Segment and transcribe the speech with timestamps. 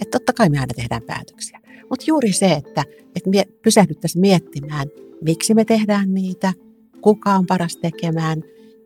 [0.00, 1.60] Että totta kai me aina tehdään päätöksiä.
[1.90, 2.84] Mutta juuri se, että,
[3.16, 4.88] että me pysähdyttäisiin miettimään,
[5.24, 6.52] miksi me tehdään niitä,
[7.00, 8.42] kuka on paras tekemään,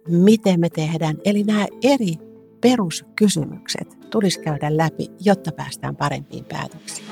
[0.08, 1.16] miten me tehdään.
[1.24, 2.14] Eli nämä eri
[2.60, 7.06] peruskysymykset tulisi käydä läpi, jotta päästään parempiin päätöksiin.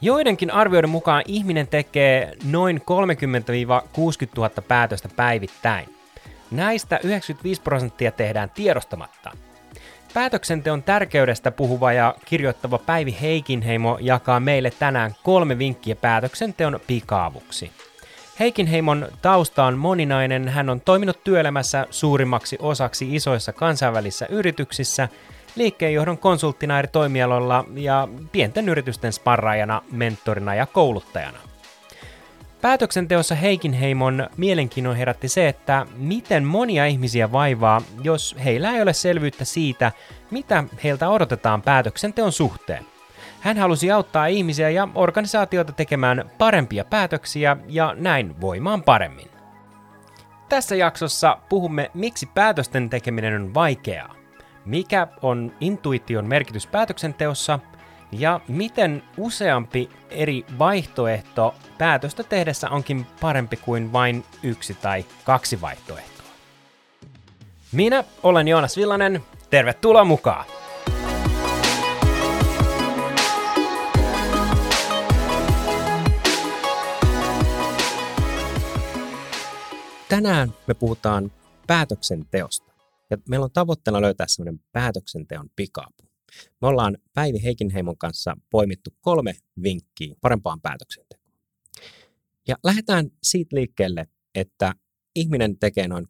[0.00, 2.82] Joidenkin arvioiden mukaan ihminen tekee noin 30-60
[4.36, 6.01] 000 päätöstä päivittäin.
[6.52, 9.30] Näistä 95 prosenttia tehdään tiedostamatta.
[10.14, 17.70] Päätöksenteon tärkeydestä puhuva ja kirjoittava Päivi Heikinheimo jakaa meille tänään kolme vinkkiä päätöksenteon pikaavuksi.
[18.40, 20.48] Heikinheimon tausta on moninainen.
[20.48, 25.08] Hän on toiminut työelämässä suurimmaksi osaksi isoissa kansainvälisissä yrityksissä,
[25.56, 31.38] liikkeenjohdon konsulttina eri toimialoilla ja pienten yritysten sparraajana, mentorina ja kouluttajana.
[32.62, 39.44] Päätöksenteossa Heikinheimon mielenkiinnon herätti se, että miten monia ihmisiä vaivaa, jos heillä ei ole selvyyttä
[39.44, 39.92] siitä,
[40.30, 42.86] mitä heiltä odotetaan päätöksenteon suhteen.
[43.40, 49.28] Hän halusi auttaa ihmisiä ja organisaatioita tekemään parempia päätöksiä ja näin voimaan paremmin.
[50.48, 54.14] Tässä jaksossa puhumme, miksi päätösten tekeminen on vaikeaa,
[54.64, 57.58] mikä on intuition merkitys päätöksenteossa
[58.12, 66.26] ja miten useampi eri vaihtoehto päätöstä tehdessä onkin parempi kuin vain yksi tai kaksi vaihtoehtoa.
[67.72, 70.44] Minä olen Joonas Villanen, tervetuloa mukaan!
[80.08, 81.32] Tänään me puhutaan
[81.66, 82.72] päätöksenteosta.
[83.10, 86.11] Ja meillä on tavoitteena löytää semmoinen päätöksenteon pikaapu.
[86.62, 91.32] Me ollaan Päivi Heikinheimon kanssa poimittu kolme vinkkiä parempaan päätöksentekoon.
[92.48, 94.74] Ja lähdetään siitä liikkeelle, että
[95.14, 96.08] ihminen tekee noin 30-60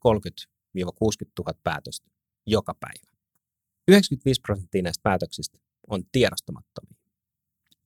[1.38, 2.10] 000 päätöstä
[2.46, 3.12] joka päivä.
[3.88, 7.02] 95 prosenttia näistä päätöksistä on tiedostamattomia.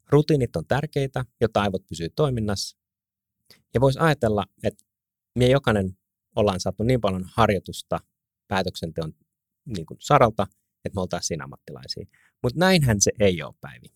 [0.08, 2.76] Rutiinit on tärkeitä, jotta aivot pysyy toiminnassa.
[3.74, 4.84] Ja voisi ajatella, että
[5.38, 5.98] me jokainen
[6.36, 7.98] ollaan saatu niin paljon harjoitusta
[8.48, 9.12] päätöksenteon
[9.64, 10.46] niin kuin saralta,
[10.84, 12.06] että me oltaisiin ammattilaisia.
[12.42, 13.86] Mutta näinhän se ei ole, Päivi.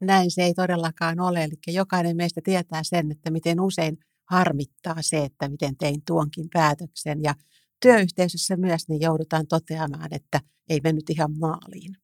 [0.00, 1.44] Näin se ei todellakaan ole.
[1.44, 7.22] Eli jokainen meistä tietää sen, että miten usein harmittaa se, että miten tein tuonkin päätöksen.
[7.22, 7.34] Ja
[7.82, 11.96] työyhteisössä myös niin joudutaan toteamaan, että ei mennyt ihan maaliin.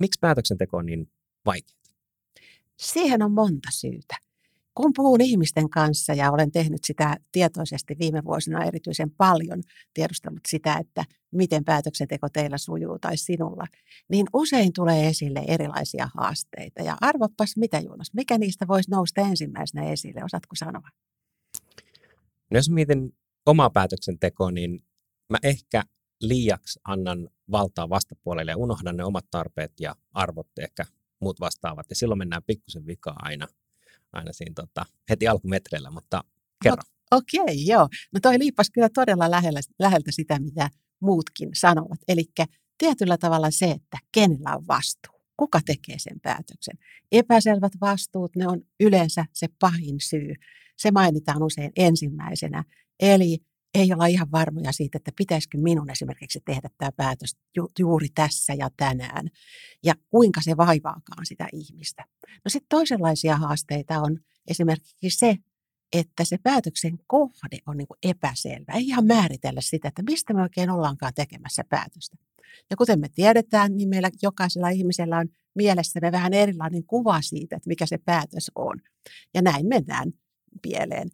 [0.00, 1.10] Miksi päätöksenteko on niin
[1.46, 1.80] vaikeaa?
[2.76, 4.16] Siihen on monta syytä
[4.74, 9.62] kun puhun ihmisten kanssa ja olen tehnyt sitä tietoisesti viime vuosina erityisen paljon,
[9.94, 13.64] tiedustellut sitä, että miten päätöksenteko teillä sujuu tai sinulla,
[14.08, 16.82] niin usein tulee esille erilaisia haasteita.
[16.82, 20.88] Ja arvoppas mitä Juunas, mikä niistä voisi nousta ensimmäisenä esille, osaatko sanoa?
[22.50, 23.12] No jos mietin
[23.46, 24.80] omaa päätöksentekoa, niin
[25.30, 25.82] mä ehkä
[26.20, 30.84] liiaksi annan valtaa vastapuolelle ja unohdan ne omat tarpeet ja arvot ehkä
[31.20, 31.86] muut vastaavat.
[31.90, 33.46] Ja silloin mennään pikkusen vikaa aina–
[34.12, 36.24] aina siinä tota, heti alkumetreillä, mutta
[36.62, 36.82] kerro.
[37.10, 37.88] Okei, okay, joo.
[38.12, 41.98] No toi liippas kyllä todella lähellä, läheltä sitä, mitä muutkin sanovat.
[42.08, 42.24] Eli
[42.78, 45.20] tietyllä tavalla se, että kenellä on vastuu.
[45.36, 46.78] Kuka tekee sen päätöksen?
[47.12, 50.34] Epäselvät vastuut, ne on yleensä se pahin syy.
[50.76, 52.64] Se mainitaan usein ensimmäisenä.
[53.00, 53.38] Eli
[53.74, 58.54] ei olla ihan varmoja siitä, että pitäisikö minun esimerkiksi tehdä tämä päätös ju- juuri tässä
[58.54, 59.28] ja tänään,
[59.84, 62.04] ja kuinka se vaivaakaan sitä ihmistä.
[62.44, 65.36] No sitten toisenlaisia haasteita on esimerkiksi se,
[65.92, 68.72] että se päätöksen kohde on niin epäselvä.
[68.72, 72.16] Ei ihan määritellä sitä, että mistä me oikein ollaankaan tekemässä päätöstä.
[72.70, 77.68] Ja kuten me tiedetään, niin meillä jokaisella ihmisellä on mielessämme vähän erilainen kuva siitä, että
[77.68, 78.80] mikä se päätös on.
[79.34, 80.12] Ja näin mennään
[80.62, 81.10] pieleen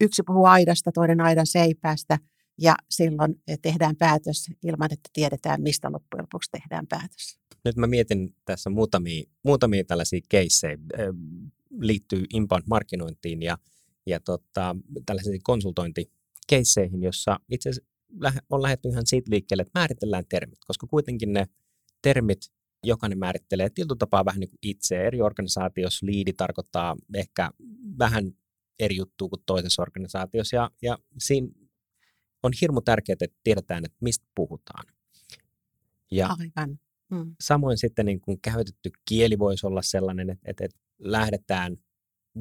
[0.00, 2.18] yksi puhuu aidasta, toinen aidan seipäästä,
[2.58, 7.38] ja silloin eh, tehdään päätös ilman, että tiedetään, mistä loppujen lopuksi tehdään päätös.
[7.64, 11.06] Nyt mä mietin tässä muutamia, muutamia tällaisia keissejä, eh,
[11.80, 13.58] liittyy inbound-markkinointiin ja,
[14.06, 17.70] ja tota, tällaisiin konsultointikeisseihin, jossa itse
[18.50, 21.46] on lähdetty ihan siitä liikkeelle, että määritellään termit, koska kuitenkin ne
[22.02, 22.38] termit
[22.84, 25.06] jokainen määrittelee tietyllä tapaa vähän niin kuin itse.
[25.06, 27.50] Eri organisaatiossa liidi tarkoittaa ehkä
[27.98, 28.32] vähän
[28.80, 30.56] eri juttu kuin toisessa organisaatiossa.
[30.56, 31.48] Ja, ja siinä
[32.42, 34.84] on hirmu tärkeää, että tiedetään, että mistä puhutaan.
[36.10, 36.80] Ja Aivan.
[37.10, 37.36] Mm.
[37.40, 41.76] Samoin sitten niin kuin käytetty kieli voisi olla sellainen, että, että, että lähdetään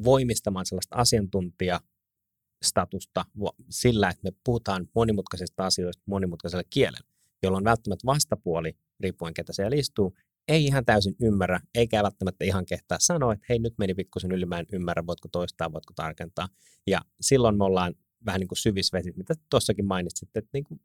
[0.03, 3.25] voimistamaan sellaista asiantuntijastatusta
[3.69, 7.07] sillä, että me puhutaan monimutkaisista asioista monimutkaisella kielellä,
[7.43, 10.15] jolloin välttämättä vastapuoli, riippuen ketä siellä istuu,
[10.49, 14.45] ei ihan täysin ymmärrä, eikä välttämättä ihan kehtaa sanoa, että hei nyt meni pikkusen yli,
[14.45, 16.49] mä en ymmärrä, voitko toistaa, voitko tarkentaa.
[16.87, 20.81] Ja silloin me ollaan vähän niin kuin syvisvesit, mitä tuossakin mainitsit, että niin kuin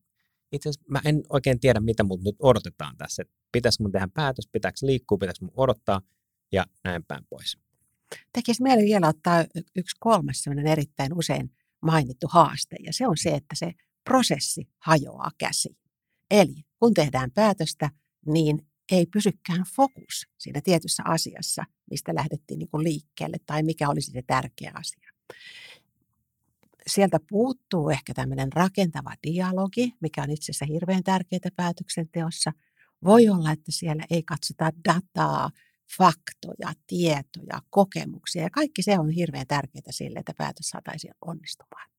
[0.53, 3.23] itse asiassa mä en oikein tiedä, mitä mut nyt odotetaan tässä.
[3.23, 6.03] Että pitäisikö mun tehdä päätös, pitääkö liikkua, pitäisikö mun odottaa
[6.53, 7.59] ja näin päin pois.
[8.33, 9.45] Tekisi mieli vielä ottaa
[9.77, 11.51] yksi kolmas sellainen erittäin usein
[11.83, 13.73] mainittu haaste, ja se on se, että se
[14.05, 15.77] prosessi hajoaa käsiin.
[16.31, 17.91] Eli kun tehdään päätöstä,
[18.27, 24.11] niin ei pysykään fokus siinä tietyssä asiassa, mistä lähdettiin niin kuin liikkeelle tai mikä olisi
[24.11, 25.11] se tärkeä asia.
[26.87, 32.53] Sieltä puuttuu ehkä tämmöinen rakentava dialogi, mikä on itse asiassa hirveän tärkeää päätöksenteossa.
[33.05, 35.51] Voi olla, että siellä ei katsota dataa,
[35.99, 41.91] faktoja, tietoja, kokemuksia ja kaikki se on hirveän tärkeää sille, että päätös saataisiin onnistumaan.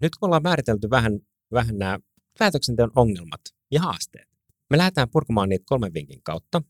[0.00, 1.20] Nyt kun ollaan määritelty vähän,
[1.52, 1.98] vähän nämä
[2.38, 3.40] päätöksenteon ongelmat
[3.70, 4.27] ja haasteet,
[4.70, 6.62] me lähdetään purkamaan niitä kolmen vinkin kautta,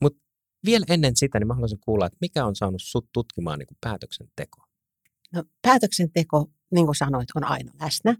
[0.00, 0.22] mutta
[0.64, 4.66] vielä ennen sitä niin mä haluaisin kuulla, että mikä on saanut sut tutkimaan niin päätöksentekoa?
[5.32, 8.16] No, päätöksenteko, niin kuin sanoit, on aina läsnä.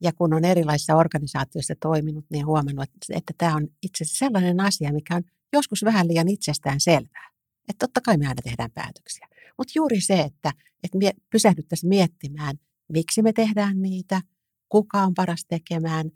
[0.00, 4.60] Ja kun on erilaisissa organisaatioissa toiminut, niin huomannut, että, että tämä on itse asiassa sellainen
[4.60, 5.22] asia, mikä on
[5.52, 7.30] joskus vähän liian itsestään selvää.
[7.68, 9.28] Että totta kai me aina tehdään päätöksiä.
[9.58, 10.52] Mutta juuri se, että,
[10.84, 12.56] että me pysähdyttäisiin miettimään,
[12.92, 14.22] miksi me tehdään niitä,
[14.68, 16.10] kuka on paras tekemään,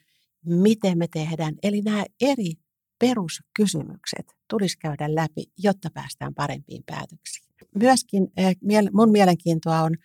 [0.46, 1.54] miten me tehdään.
[1.62, 2.52] Eli nämä eri
[2.98, 7.46] peruskysymykset tulisi käydä läpi, jotta päästään parempiin päätöksiin.
[7.74, 8.56] Myöskin eh,
[8.92, 9.96] mun mielenkiintoa on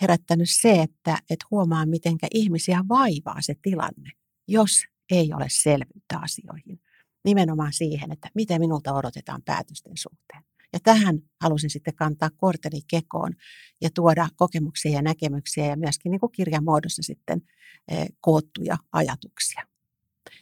[0.00, 4.10] herättänyt se, että, että huomaa, miten ihmisiä vaivaa se tilanne,
[4.48, 6.80] jos ei ole selvyyttä asioihin.
[7.24, 10.42] Nimenomaan siihen, että miten minulta odotetaan päätösten suhteen.
[10.72, 13.32] Ja tähän halusin sitten kantaa korteni kekoon
[13.80, 17.42] ja tuoda kokemuksia ja näkemyksiä ja myöskin niin kuin kirjan muodossa sitten
[17.88, 19.69] eh, koottuja ajatuksia.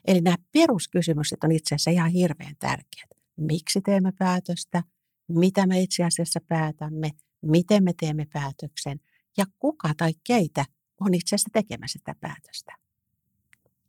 [0.06, 3.10] Eli nämä peruskysymykset on itse asiassa ihan hirveän tärkeät.
[3.36, 4.82] Miksi teemme päätöstä?
[5.28, 7.10] Mitä me itse asiassa päätämme?
[7.42, 9.00] Miten me teemme päätöksen?
[9.36, 10.64] Ja kuka tai keitä
[11.00, 12.72] on itse asiassa tekemässä sitä päätöstä?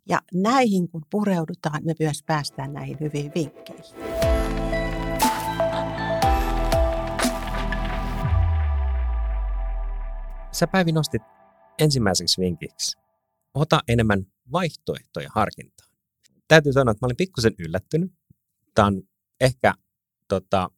[0.09, 3.95] Ja näihin kun pureudutaan, me myös päästään näihin hyviin vinkkeihin.
[10.51, 11.21] Sä Päivi nostit
[11.79, 12.97] ensimmäiseksi vinkiksi.
[13.53, 15.89] Ota enemmän vaihtoehtoja harkintaan.
[16.47, 18.11] Täytyy sanoa, että mä olin pikkusen yllättynyt.
[18.75, 19.03] Tämä on
[19.41, 19.73] ehkä
[20.27, 20.69] tota,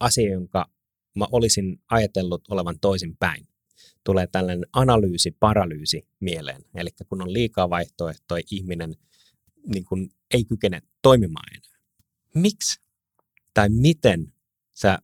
[0.00, 0.70] asia, jonka
[1.16, 3.48] mä olisin ajatellut olevan toisin päin.
[4.04, 6.64] Tulee tällainen analyysi, paralyysi mieleen.
[6.74, 8.96] Eli kun on liikaa vaihtoehtoja, ihminen
[9.66, 11.80] niin kun ei kykene toimimaan enää.
[12.34, 12.80] Miksi
[13.54, 14.32] tai miten
[14.74, 14.98] sä äh,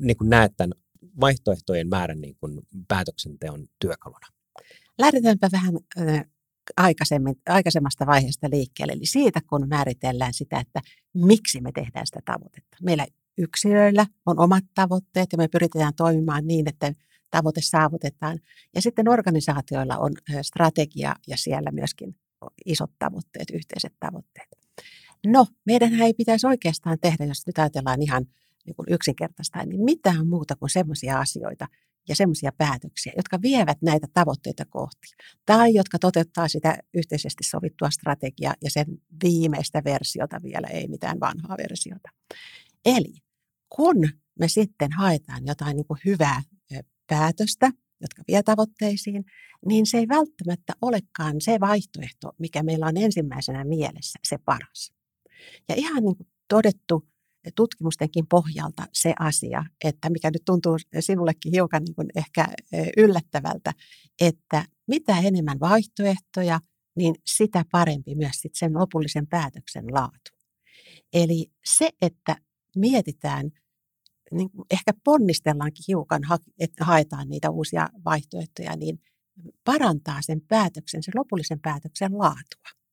[0.00, 0.78] niin kun näet tämän
[1.20, 4.26] vaihtoehtojen määrän niin kun päätöksenteon työkaluna?
[4.98, 6.24] Lähdetäänpä vähän äh,
[7.46, 10.80] aikaisemmasta vaiheesta liikkeelle, eli siitä, kun määritellään sitä, että
[11.14, 12.76] miksi me tehdään sitä tavoitetta.
[12.82, 13.06] Meillä
[13.38, 16.92] yksilöillä on omat tavoitteet ja me pyritään toimimaan niin, että
[17.30, 18.38] tavoite saavutetaan.
[18.74, 22.16] Ja sitten organisaatioilla on strategia ja siellä myöskin
[22.66, 24.48] isot tavoitteet, yhteiset tavoitteet.
[25.26, 28.26] No, meidän ei pitäisi oikeastaan tehdä, jos nyt ajatellaan ihan
[28.66, 31.66] niin yksinkertaista, niin mitään muuta kuin sellaisia asioita,
[32.08, 35.06] ja semmoisia päätöksiä, jotka vievät näitä tavoitteita kohti,
[35.46, 38.86] tai jotka toteuttaa sitä yhteisesti sovittua strategiaa ja sen
[39.24, 42.08] viimeistä versiota vielä, ei mitään vanhaa versiota.
[42.84, 43.14] Eli
[43.76, 44.08] kun
[44.38, 46.42] me sitten haetaan jotain niin kuin hyvää
[47.06, 47.70] päätöstä,
[48.00, 49.24] jotka vie tavoitteisiin,
[49.66, 54.92] niin se ei välttämättä olekaan se vaihtoehto, mikä meillä on ensimmäisenä mielessä, se paras.
[55.68, 57.08] Ja ihan niin kuin todettu
[57.54, 62.46] tutkimustenkin pohjalta se asia, että mikä nyt tuntuu sinullekin hiukan niin kuin ehkä
[62.96, 63.72] yllättävältä,
[64.20, 66.60] että mitä enemmän vaihtoehtoja,
[66.96, 70.30] niin sitä parempi myös sit sen lopullisen päätöksen laatu.
[71.12, 72.36] Eli se, että
[72.76, 73.50] mietitään,
[74.32, 76.22] niin ehkä ponnistellaankin hiukan,
[76.58, 79.00] että haetaan niitä uusia vaihtoehtoja, niin
[79.64, 82.85] parantaa sen päätöksen, sen lopullisen päätöksen laatua.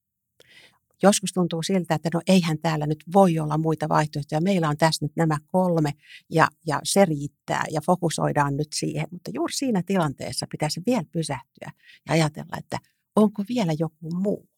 [1.04, 4.42] Joskus tuntuu siltä, että no eihän täällä nyt voi olla muita vaihtoehtoja.
[4.42, 5.92] Meillä on tässä nyt nämä kolme
[6.30, 9.08] ja, ja se riittää ja fokusoidaan nyt siihen.
[9.12, 11.72] Mutta juuri siinä tilanteessa pitäisi vielä pysähtyä
[12.08, 12.78] ja ajatella, että
[13.16, 14.50] onko vielä joku muu.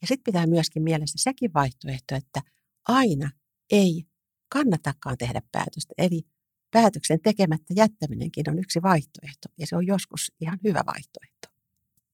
[0.00, 2.42] Ja sitten pitää myöskin mielessä sekin vaihtoehto, että
[2.88, 3.30] aina
[3.70, 4.04] ei
[4.48, 5.94] kannatakaan tehdä päätöstä.
[5.98, 6.22] Eli
[6.70, 11.49] päätöksen tekemättä jättäminenkin on yksi vaihtoehto ja se on joskus ihan hyvä vaihtoehto.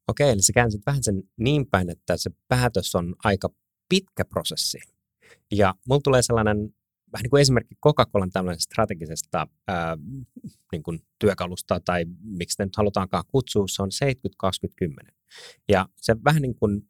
[0.09, 3.49] Okei, eli sä käänsit vähän sen niin päin, että se päätös on aika
[3.89, 4.79] pitkä prosessi.
[5.53, 6.75] Ja mulla tulee sellainen
[7.13, 9.97] vähän niin kuin esimerkki Coca-Colan tämmöisestä strategisesta ää,
[10.73, 13.91] niin kuin työkalusta, tai miksi sitä nyt halutaankaan kutsua, se on
[14.45, 15.13] 70-20-10.
[15.69, 16.89] Ja se vähän niin kuin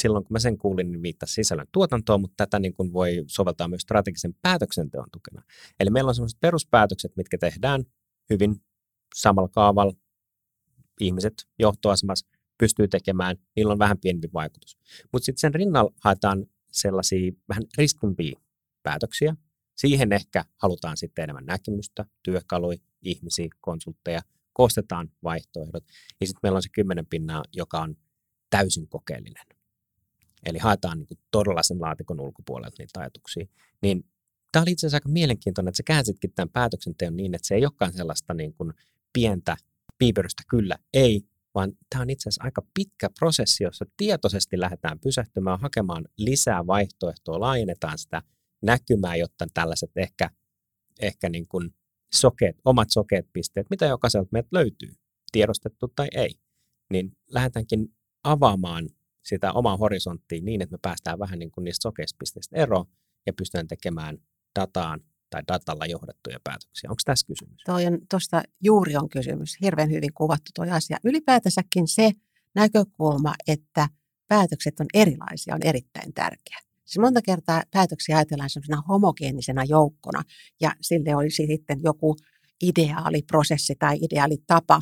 [0.00, 3.68] silloin kun mä sen kuulin, niin viittasi sisällön tuotantoon, mutta tätä niin kuin voi soveltaa
[3.68, 5.42] myös strategisen päätöksenteon tukena.
[5.80, 7.84] Eli meillä on sellaiset peruspäätökset, mitkä tehdään
[8.30, 8.56] hyvin
[9.14, 9.92] samalla kaavalla,
[11.00, 12.26] ihmiset johtoasemassa
[12.58, 14.78] pystyy tekemään, niillä on vähän pienempi vaikutus.
[15.12, 18.40] Mutta sitten sen rinnalla haetaan sellaisia vähän riskimpia
[18.82, 19.36] päätöksiä.
[19.76, 24.20] Siihen ehkä halutaan sitten enemmän näkemystä, työkaluja, ihmisiä, konsultteja,
[24.52, 25.84] koostetaan vaihtoehdot.
[26.20, 27.96] Ja sitten meillä on se kymmenen pinnaa, joka on
[28.50, 29.46] täysin kokeellinen.
[30.46, 33.46] Eli haetaan niin kuin todella sen laatikon ulkopuolelta niitä ajatuksia.
[33.82, 34.04] Niin
[34.52, 37.64] tämä oli itse asiassa aika mielenkiintoinen, että sä käänsitkin tämän päätöksenteon niin, että se ei
[37.64, 38.72] olekaan sellaista niin kuin
[39.12, 39.56] pientä
[40.00, 41.22] piiperystä kyllä, ei,
[41.54, 47.40] vaan tämä on itse asiassa aika pitkä prosessi, jossa tietoisesti lähdetään pysähtymään, hakemaan lisää vaihtoehtoa,
[47.40, 48.22] laajennetaan sitä
[48.62, 50.30] näkymää, jotta tällaiset ehkä,
[51.00, 51.74] ehkä niin kuin
[52.14, 54.92] sokeet, omat sokeet pisteet, mitä jokaiselta meiltä löytyy,
[55.32, 56.34] tiedostettu tai ei,
[56.92, 57.88] niin lähdetäänkin
[58.24, 58.88] avaamaan
[59.24, 62.86] sitä omaa horisonttia niin, että me päästään vähän niin kuin niistä sokeispisteistä eroon
[63.26, 64.18] ja pystytään tekemään
[64.60, 66.90] dataan tai datalla johdettuja päätöksiä.
[66.90, 67.62] Onko tässä kysymys?
[67.66, 69.56] Toi on, tuosta juuri on kysymys.
[69.62, 70.96] Hirveän hyvin kuvattu tuo asia.
[71.04, 72.10] Ylipäätänsäkin se
[72.54, 73.88] näkökulma, että
[74.28, 76.58] päätökset on erilaisia, on erittäin tärkeä.
[76.84, 80.22] Siis monta kertaa päätöksiä ajatellaan sellaisena homogeenisena joukkona
[80.60, 82.16] ja sille olisi sitten joku
[82.62, 84.80] ideaali prosessi tai ideaali tapa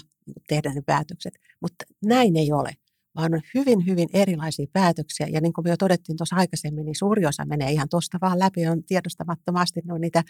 [0.48, 1.34] tehdä ne päätökset.
[1.62, 2.70] Mutta näin ei ole
[3.18, 5.26] vaan on hyvin, hyvin erilaisia päätöksiä.
[5.26, 8.38] Ja niin kuin me jo todettiin tuossa aikaisemmin, niin suuri osa menee ihan tuosta vaan
[8.38, 10.22] läpi, on tiedostamattomasti no niitä,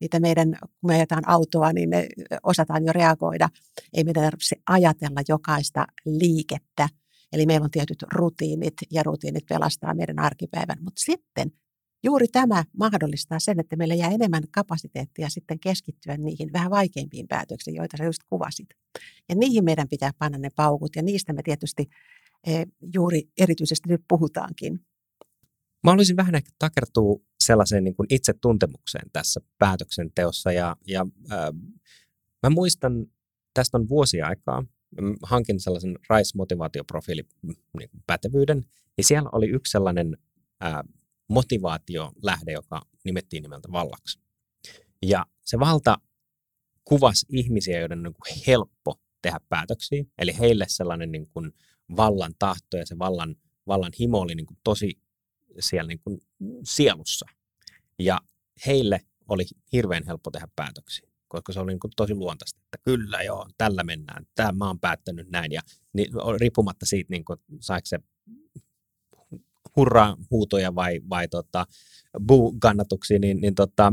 [0.00, 2.08] niitä meidän, kun me ajetaan autoa, niin me
[2.42, 3.48] osataan jo reagoida.
[3.92, 6.88] Ei meidän tarvitse ajatella jokaista liikettä.
[7.32, 10.78] Eli meillä on tietyt rutiinit ja rutiinit pelastaa meidän arkipäivän.
[10.80, 11.52] Mutta sitten
[12.04, 17.76] juuri tämä mahdollistaa sen, että meillä jää enemmän kapasiteettia sitten keskittyä niihin vähän vaikeimpiin päätöksiin,
[17.76, 18.66] joita sä just kuvasit.
[19.28, 21.88] Ja niihin meidän pitää panna ne paukut ja niistä me tietysti
[22.94, 24.80] juuri erityisesti nyt puhutaankin.
[25.84, 31.38] Mä haluaisin vähän ehkä takertua sellaiseen niin kuin itsetuntemukseen tässä päätöksenteossa ja, ja äh,
[32.42, 33.06] mä muistan,
[33.54, 34.64] tästä on vuosia aikaa,
[35.22, 37.22] hankin sellaisen RISE-motivaatioprofiili
[37.78, 38.64] niin pätevyyden,
[38.98, 40.16] ja siellä oli yksi sellainen
[40.64, 40.74] äh,
[41.28, 44.20] motivaatiolähde, joka nimettiin nimeltä vallaksi.
[45.02, 45.98] Ja se valta
[46.84, 51.52] kuvasi ihmisiä, joiden on niin kuin helppo tehdä päätöksiä, eli heille sellainen niin kuin
[51.96, 54.98] vallan tahto ja se vallan, vallan himo oli niin kuin tosi
[55.58, 56.20] siellä niin kuin
[56.64, 57.26] sielussa.
[57.98, 58.20] Ja
[58.66, 63.22] heille oli hirveän helppo tehdä päätöksiä, koska se oli niin kuin tosi luontaista, että kyllä
[63.22, 65.52] joo, tällä mennään, tämä mä oon päättänyt näin.
[65.52, 65.60] Ja
[65.92, 66.08] niin,
[66.40, 67.98] riippumatta siitä, niin kuin, saiko se
[69.76, 71.66] hurraa huutoja vai, vai tota,
[72.26, 73.92] buu-kannatuksia, niin, niin tota,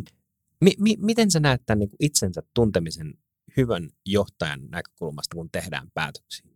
[0.61, 3.13] mi, mi, miten sä näet tämän niin kuin itsensä tuntemisen
[3.57, 6.53] hyvän johtajan näkökulmasta, kun tehdään päätöksiä?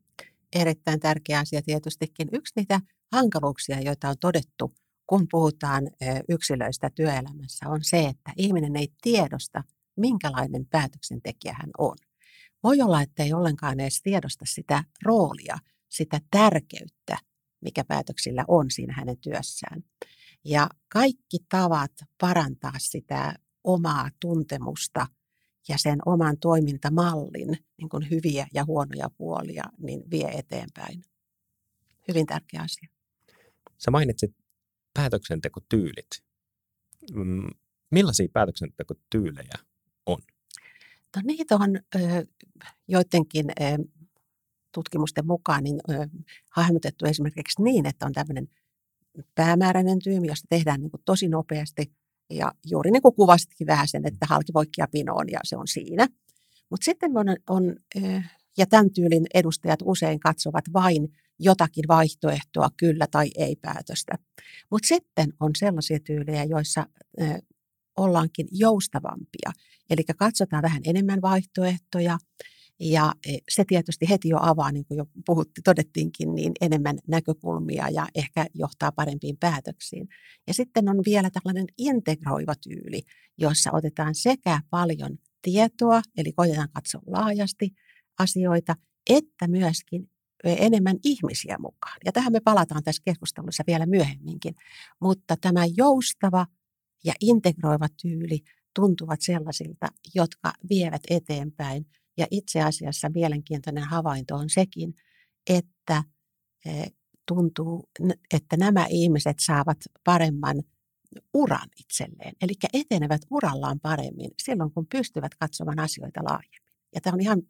[0.55, 2.27] erittäin tärkeä asia tietystikin.
[2.31, 4.73] Yksi niitä hankaluuksia, joita on todettu,
[5.07, 5.83] kun puhutaan
[6.29, 9.63] yksilöistä työelämässä, on se, että ihminen ei tiedosta,
[9.97, 11.97] minkälainen päätöksentekijä hän on.
[12.63, 15.57] Voi olla, että ei ollenkaan edes tiedosta sitä roolia,
[15.89, 17.17] sitä tärkeyttä,
[17.61, 19.83] mikä päätöksillä on siinä hänen työssään.
[20.45, 25.07] Ja kaikki tavat parantaa sitä omaa tuntemusta
[25.69, 31.03] ja sen oman toimintamallin niin kuin hyviä ja huonoja puolia niin vie eteenpäin.
[32.07, 32.89] Hyvin tärkeä asia.
[33.77, 34.35] Sä mainitsit
[34.93, 36.23] päätöksentekotyylit.
[37.13, 37.49] Mm,
[37.91, 39.55] millaisia päätöksentekotyylejä
[40.05, 40.21] on?
[41.15, 41.79] No niitä on
[42.87, 43.45] joidenkin
[44.73, 45.79] tutkimusten mukaan niin,
[46.51, 48.49] hahmotettu esimerkiksi niin, että on tämmöinen
[49.35, 51.91] päämääräinen tyymi, josta tehdään niin tosi nopeasti
[52.29, 56.07] ja juuri niin kuin kuvasitkin vähän sen, että halkivoikkia pinoon ja se on siinä.
[56.69, 57.75] Mutta sitten on, on,
[58.57, 61.07] ja tämän tyylin edustajat usein katsovat vain
[61.39, 64.15] jotakin vaihtoehtoa, kyllä tai ei päätöstä.
[64.71, 66.85] Mutta sitten on sellaisia tyylejä, joissa
[67.97, 69.51] ollaankin joustavampia.
[69.89, 72.17] Eli katsotaan vähän enemmän vaihtoehtoja
[72.79, 77.89] ja e, se tietysti heti jo avaa, niin kuin jo puhutti, todettiinkin, niin enemmän näkökulmia
[77.89, 80.07] ja ehkä johtaa parempiin päätöksiin.
[80.47, 83.01] Ja sitten on vielä tällainen integroiva tyyli,
[83.37, 87.69] jossa otetaan sekä paljon tietoa, eli koitetaan katsoa laajasti
[88.19, 88.75] asioita,
[89.09, 90.09] että myöskin
[90.43, 91.97] enemmän ihmisiä mukaan.
[92.05, 94.55] Ja tähän me palataan tässä keskustelussa vielä myöhemminkin.
[95.01, 96.47] Mutta tämä joustava
[97.03, 98.39] ja integroiva tyyli
[98.75, 101.85] tuntuvat sellaisilta, jotka vievät eteenpäin
[102.17, 104.93] ja itse asiassa mielenkiintoinen havainto on sekin,
[105.49, 106.03] että
[106.65, 106.93] eh,
[107.25, 107.89] tuntuu,
[108.33, 110.63] että nämä ihmiset saavat paremman
[111.33, 116.73] uran itselleen, eli etenevät urallaan paremmin silloin, kun pystyvät katsomaan asioita laajemmin.
[116.95, 117.41] Ja tämä on ihan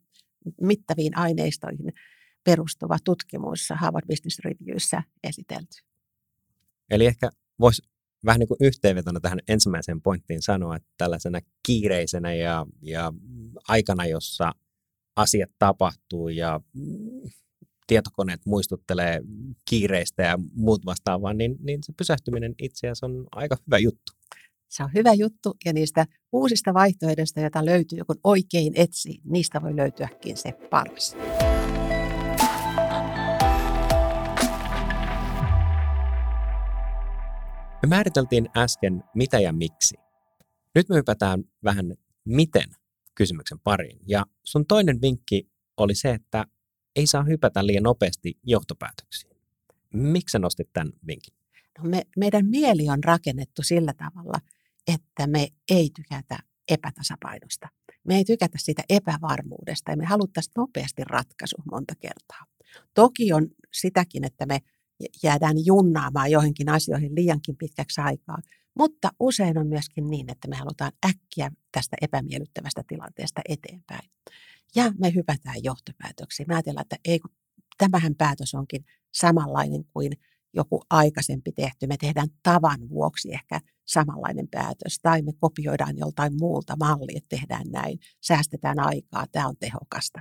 [0.61, 1.93] mittaviin aineistoihin
[2.43, 5.77] perustuva tutkimus Harvard Business Reviewssä esitelty.
[6.89, 7.81] Eli ehkä voisi
[8.25, 13.13] vähän niin kuin yhteenvetona tähän ensimmäiseen pointtiin sanoa, että tällaisena kiireisenä ja, ja
[13.67, 14.51] aikana, jossa
[15.15, 16.61] asiat tapahtuu ja
[17.87, 19.21] tietokoneet muistuttelee
[19.69, 24.11] kiireistä ja muut vastaavaa, niin, niin se pysähtyminen itse asiassa on aika hyvä juttu.
[24.69, 29.75] Se on hyvä juttu ja niistä uusista vaihtoehdoista, joita löytyy, kun oikein etsii, niistä voi
[29.75, 31.15] löytyäkin se paras.
[37.83, 39.95] Me määriteltiin äsken mitä ja miksi.
[40.75, 42.69] Nyt me hypätään vähän miten
[43.15, 43.99] kysymyksen pariin.
[44.07, 46.45] Ja sun toinen vinkki oli se, että
[46.95, 49.37] ei saa hypätä liian nopeasti johtopäätöksiin.
[49.93, 51.33] Miksi nostit tämän vinkin?
[51.77, 54.39] No me, meidän mieli on rakennettu sillä tavalla,
[54.87, 57.67] että me ei tykätä epätasapainosta.
[58.03, 62.45] Me ei tykätä siitä epävarmuudesta ja me haluttaisiin nopeasti ratkaisu monta kertaa.
[62.93, 64.59] Toki on sitäkin, että me
[65.23, 68.37] jäädään junnaamaan joihinkin asioihin liiankin pitkäksi aikaa,
[68.77, 74.09] mutta usein on myöskin niin, että me halutaan äkkiä tästä epämiellyttävästä tilanteesta eteenpäin.
[74.75, 76.47] Ja me hypätään johtopäätöksiin.
[76.47, 77.19] Me ajatellaan, että ei,
[77.77, 80.11] tämähän päätös onkin samanlainen kuin
[80.53, 81.87] joku aikaisempi tehty.
[81.87, 87.67] Me tehdään tavan vuoksi ehkä samanlainen päätös, tai me kopioidaan joltain muulta malli, että tehdään
[87.71, 90.19] näin, säästetään aikaa, tämä on tehokasta.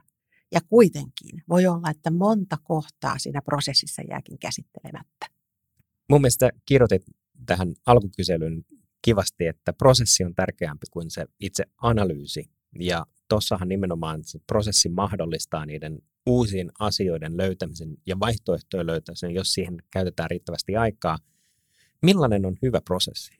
[0.52, 5.26] Ja kuitenkin voi olla, että monta kohtaa siinä prosessissa jääkin käsittelemättä.
[6.10, 7.02] Mun mielestä kirjoitit
[7.46, 8.64] tähän alkukyselyn
[9.02, 12.50] kivasti, että prosessi on tärkeämpi kuin se itse analyysi.
[12.78, 19.76] Ja tuossahan nimenomaan se prosessi mahdollistaa niiden uusien asioiden löytämisen ja vaihtoehtojen löytämisen, jos siihen
[19.90, 21.18] käytetään riittävästi aikaa.
[22.02, 23.32] Millainen on hyvä prosessi?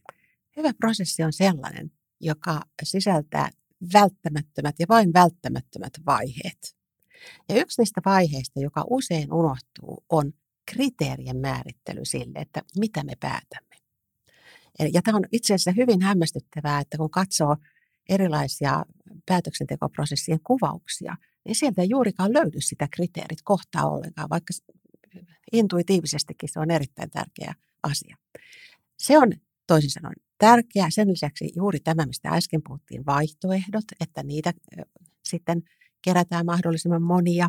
[0.57, 3.51] Hyvä prosessi on sellainen, joka sisältää
[3.93, 6.76] välttämättömät ja vain välttämättömät vaiheet.
[7.49, 10.33] Ja yksi niistä vaiheista, joka usein unohtuu, on
[10.73, 13.77] kriteerien määrittely sille, että mitä me päätämme.
[14.93, 17.57] Ja tämä on itse asiassa hyvin hämmästyttävää, että kun katsoo
[18.09, 18.85] erilaisia
[19.27, 24.55] päätöksentekoprosessien kuvauksia, niin sieltä ei juurikaan löydy sitä kriteerit kohtaa ollenkaan, vaikka
[25.53, 28.17] intuitiivisestikin se on erittäin tärkeä asia.
[28.99, 29.33] Se on
[29.67, 30.91] toisin sanoen tärkeää.
[30.91, 34.55] Sen lisäksi juuri tämä, mistä äsken puhuttiin, vaihtoehdot, että niitä
[35.25, 35.63] sitten
[36.07, 37.49] kerätään mahdollisimman monia.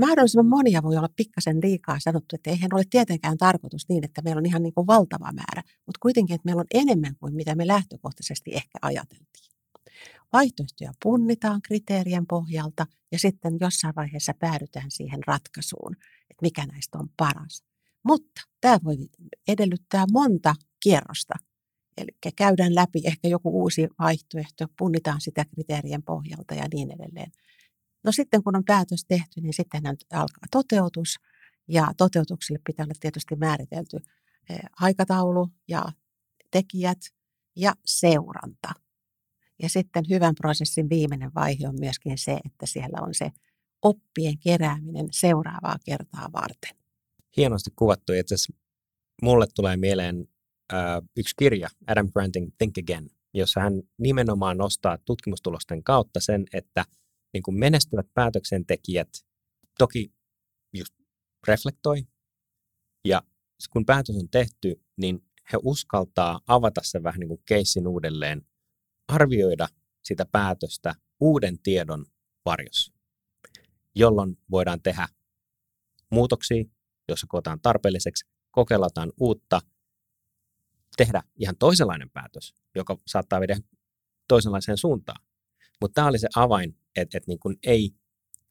[0.00, 4.38] Mahdollisimman monia voi olla pikkasen liikaa sanottu, että eihän ole tietenkään tarkoitus niin, että meillä
[4.38, 7.66] on ihan niin kuin valtava määrä, mutta kuitenkin, että meillä on enemmän kuin mitä me
[7.66, 9.48] lähtökohtaisesti ehkä ajateltiin.
[10.32, 15.96] Vaihtoehtoja punnitaan kriteerien pohjalta ja sitten jossain vaiheessa päädytään siihen ratkaisuun,
[16.30, 17.64] että mikä näistä on paras.
[18.02, 18.96] Mutta tämä voi
[19.48, 21.34] edellyttää monta kierrosta.
[21.98, 27.32] Eli käydään läpi ehkä joku uusi vaihtoehto, punnitaan sitä kriteerien pohjalta ja niin edelleen.
[28.04, 31.16] No sitten kun on päätös tehty, niin sitten alkaa toteutus.
[31.68, 33.96] Ja toteutuksille pitää olla tietysti määritelty
[34.50, 35.84] eh, aikataulu ja
[36.50, 36.98] tekijät
[37.56, 38.68] ja seuranta.
[39.62, 43.30] Ja sitten hyvän prosessin viimeinen vaihe on myöskin se, että siellä on se
[43.82, 46.76] oppien kerääminen seuraavaa kertaa varten.
[47.36, 48.12] Hienosti kuvattu.
[48.12, 48.34] Itse
[49.22, 50.28] mulle tulee mieleen
[50.72, 56.84] äh, yksi kirja, Adam Granting Think Again, jossa hän nimenomaan nostaa tutkimustulosten kautta sen, että
[57.32, 59.08] niin kuin menestyvät päätöksentekijät
[59.78, 60.12] toki
[60.74, 60.94] just
[61.48, 62.06] reflektoi,
[63.04, 63.22] ja
[63.72, 68.42] kun päätös on tehty, niin he uskaltaa avata sen vähän niin kuin keissin uudelleen,
[69.08, 69.68] arvioida
[70.04, 72.06] sitä päätöstä uuden tiedon
[72.44, 72.92] varjossa,
[73.94, 75.08] jolloin voidaan tehdä
[76.10, 76.64] muutoksia,
[77.08, 79.60] jos koetaan tarpeelliseksi, kokeilataan uutta–
[80.98, 83.56] tehdä ihan toisenlainen päätös, joka saattaa viedä
[84.28, 85.24] toisenlaiseen suuntaan.
[85.80, 87.90] Mutta tämä oli se avain, että, että niin kun ei,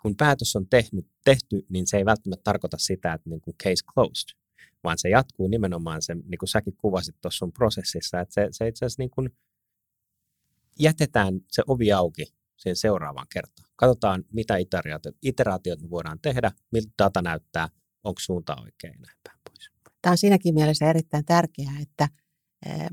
[0.01, 4.38] kun päätös on tehnyt, tehty, niin se ei välttämättä tarkoita sitä, että niin case closed,
[4.83, 8.67] vaan se jatkuu nimenomaan se, niin kuin säkin kuvasit tuossa sun prosessissa, että se, se
[8.67, 9.29] itse asiassa niin kun
[10.79, 12.25] jätetään se ovi auki
[12.57, 13.69] siihen seuraavaan kertaan.
[13.75, 17.69] Katsotaan, mitä iteraatiot, iteraatiot me voidaan tehdä, miltä data näyttää,
[18.03, 19.71] onko suunta oikein näin päin pois.
[20.01, 22.07] Tämä on siinäkin mielessä erittäin tärkeää, että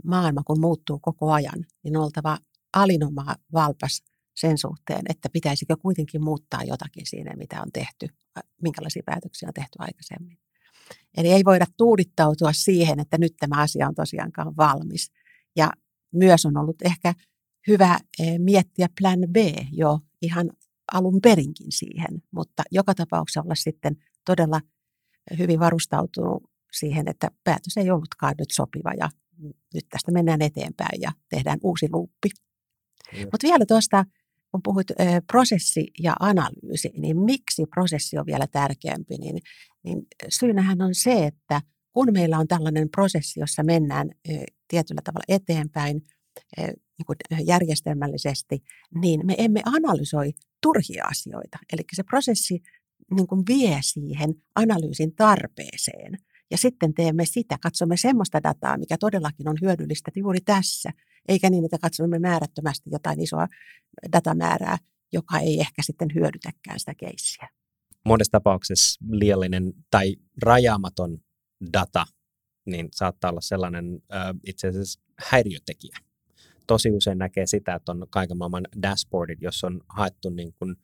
[0.05, 2.39] maailma kun muuttuu koko ajan, niin on oltava
[2.73, 4.03] alinomaa valpas
[4.37, 8.09] sen suhteen, että pitäisikö kuitenkin muuttaa jotakin siinä, mitä on tehty,
[8.63, 10.39] minkälaisia päätöksiä on tehty aikaisemmin.
[11.17, 15.11] Eli ei voida tuudittautua siihen, että nyt tämä asia on tosiaankaan valmis.
[15.57, 15.71] Ja
[16.15, 17.15] myös on ollut ehkä
[17.69, 17.99] hyvä
[18.39, 19.37] miettiä plan B
[19.73, 20.51] jo ihan
[20.93, 23.97] alun perinkin siihen, mutta joka tapauksessa olla sitten
[24.27, 24.61] todella
[25.39, 29.09] hyvin varustautunut siihen, että päätös ei ollutkaan nyt sopiva ja
[29.75, 32.29] nyt tästä mennään eteenpäin ja tehdään uusi luuppi.
[33.21, 34.05] Mutta vielä tuosta,
[34.51, 34.95] kun puhuit ö,
[35.33, 39.39] prosessi ja analyysi, niin miksi prosessi on vielä tärkeämpi, niin,
[39.85, 41.61] niin syynähän on se, että
[41.93, 44.33] kun meillä on tällainen prosessi, jossa mennään ö,
[44.69, 46.03] tietyllä tavalla eteenpäin
[46.59, 46.63] ö,
[46.99, 48.63] niin kuin järjestelmällisesti,
[49.03, 51.59] niin me emme analysoi turhia asioita.
[51.73, 52.63] Eli se prosessi
[53.11, 56.19] niin kuin vie siihen analyysin tarpeeseen.
[56.55, 60.91] Ja sitten teemme sitä, katsomme semmoista dataa, mikä todellakin on hyödyllistä juuri tässä,
[61.29, 63.47] eikä niin, että katsomme määrättömästi jotain isoa
[64.13, 64.79] datamäärää,
[65.13, 67.49] joka ei ehkä sitten hyödytäkään sitä keissiä.
[68.05, 71.19] Monessa tapauksessa liiallinen tai rajaamaton
[71.73, 72.05] data
[72.67, 75.99] niin saattaa olla sellainen äh, itse asiassa häiriötekijä.
[76.67, 80.77] Tosi usein näkee sitä, että on kaiken maailman dashboardit, jos on haettu niin kuin,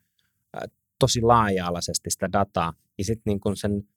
[0.57, 0.63] äh,
[0.99, 3.89] tosi laaja-alaisesti sitä dataa, ja sitten niin sen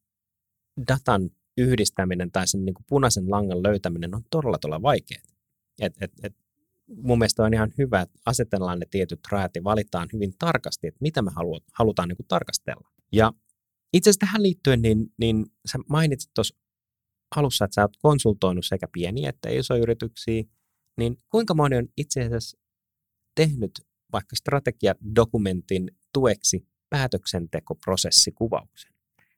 [0.88, 5.24] datan yhdistäminen tai sen niin kuin punaisen langan löytäminen on todella todella vaikeaa.
[5.82, 6.36] Et, et, et,
[6.96, 10.98] mun mielestä on ihan hyvä, että asetellaan ne tietyt rajat ja valitaan hyvin tarkasti, että
[11.02, 12.90] mitä me halu, halutaan niin kuin tarkastella.
[13.12, 13.34] Ja
[13.94, 16.56] itse asiassa tähän liittyen, niin, niin sä mainitsit tuossa
[17.36, 20.44] alussa, että sä oot konsultoinut sekä pieniä että isoja yrityksiä,
[20.98, 22.58] niin kuinka moni on itse asiassa
[23.36, 23.72] tehnyt
[24.12, 28.93] vaikka strategiadokumentin tueksi päätöksentekoprosessikuvauksen?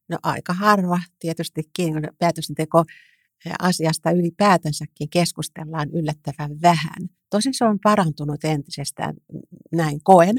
[0.10, 2.84] No aika harva tietystikin, kun päätöksenteko
[3.60, 7.10] asiasta ylipäätänsäkin keskustellaan yllättävän vähän.
[7.30, 9.16] Tosin se on parantunut entisestään,
[9.72, 10.36] näin koen,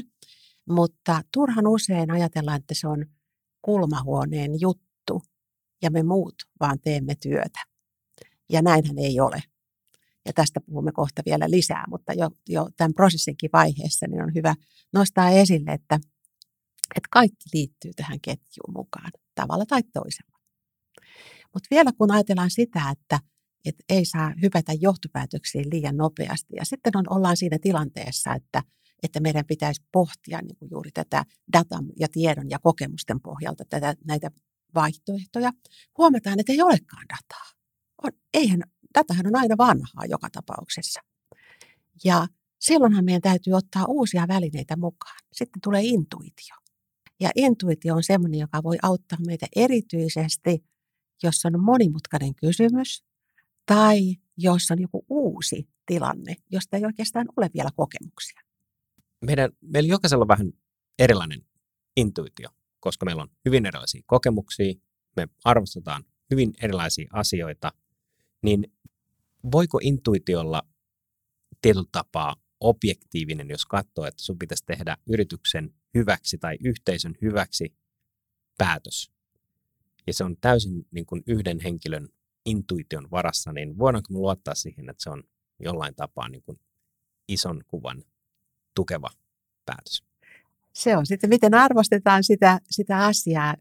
[0.69, 3.05] mutta turhan usein ajatellaan, että se on
[3.61, 5.21] kulmahuoneen juttu
[5.81, 7.59] ja me muut vaan teemme työtä.
[8.49, 9.43] Ja näinhän ei ole.
[10.25, 14.55] Ja tästä puhumme kohta vielä lisää, mutta jo, jo tämän prosessinkin vaiheessa niin on hyvä
[14.93, 15.99] nostaa esille, että,
[16.95, 20.37] että kaikki liittyy tähän ketjuun mukaan tavalla tai toisella.
[21.53, 23.19] Mutta vielä kun ajatellaan sitä, että,
[23.65, 28.61] että ei saa hypätä johtopäätöksiin liian nopeasti ja sitten on, ollaan siinä tilanteessa, että,
[29.03, 31.23] että meidän pitäisi pohtia niin kuin juuri tätä
[31.53, 34.31] datan ja tiedon ja kokemusten pohjalta tätä, näitä
[34.75, 35.51] vaihtoehtoja,
[35.97, 37.51] huomataan, että ei olekaan dataa.
[38.03, 38.61] On, eihän,
[38.95, 41.01] datahan on aina vanhaa joka tapauksessa.
[42.03, 42.27] Ja
[42.59, 45.17] silloinhan meidän täytyy ottaa uusia välineitä mukaan.
[45.33, 46.66] Sitten tulee intuitio.
[47.19, 50.63] Ja intuitio on sellainen, joka voi auttaa meitä erityisesti,
[51.23, 53.03] jos on monimutkainen kysymys
[53.65, 58.41] tai jos on joku uusi tilanne, josta ei oikeastaan ole vielä kokemuksia.
[59.25, 60.53] Meidän, meillä jokaisella on vähän
[60.99, 61.41] erilainen
[61.97, 62.49] intuitio
[62.79, 64.73] koska meillä on hyvin erilaisia kokemuksia,
[65.15, 67.71] me arvostetaan hyvin erilaisia asioita,
[68.43, 68.73] niin
[69.51, 70.63] voiko intuitiolla
[71.61, 77.73] tietyllä tapaa objektiivinen, jos katsoo, että sun pitäisi tehdä yrityksen hyväksi tai yhteisön hyväksi
[78.57, 79.11] päätös,
[80.07, 82.09] ja se on täysin niin kuin yhden henkilön
[82.45, 85.23] intuition varassa, niin voidaanko me luottaa siihen, että se on
[85.59, 86.59] jollain tapaa niin kuin
[87.27, 88.03] ison kuvan
[88.75, 89.09] tukeva
[89.65, 90.07] päätös?
[90.77, 93.55] se on sitten, miten arvostetaan sitä, sitä asiaa,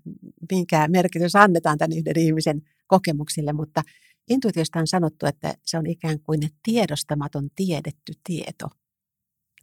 [0.50, 3.82] minkä merkitys annetaan tämän yhden ihmisen kokemuksille, mutta
[4.28, 8.66] intuitiosta on sanottu, että se on ikään kuin tiedostamaton tiedetty tieto.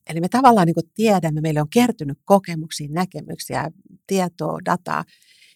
[0.10, 3.72] Eli me tavallaan niin kuin tiedämme, meille on kertynyt kokemuksia, näkemyksiä,
[4.08, 5.04] tietoa, dataa,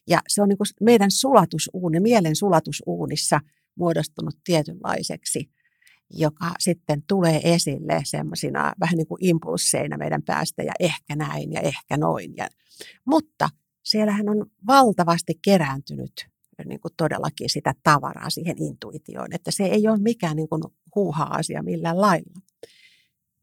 [0.08, 3.40] ja se on niin kuin meidän sulatusuuni, mielen sulatusuunissa
[3.76, 5.50] muodostunut tietynlaiseksi
[6.10, 11.62] joka sitten tulee esille semmoisina vähän niin kuin impulsseina meidän päästä ja ehkä näin ja
[11.62, 12.34] ehkä noin.
[12.38, 12.48] Ja,
[13.06, 13.50] mutta
[13.84, 16.28] siellähän on valtavasti kerääntynyt
[16.66, 20.64] niin kuin todellakin sitä tavaraa siihen intuitioon, että se ei ole mikään niin kuin
[20.96, 22.42] huuha-asia millään lailla.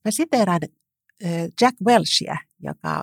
[0.05, 0.61] Mä siteeraan
[1.60, 3.02] Jack Welchia, joka